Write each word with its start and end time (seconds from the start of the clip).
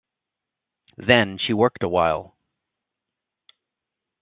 Then 0.97 1.37
she 1.37 1.53
worked 1.53 1.83
awhile. 1.83 2.35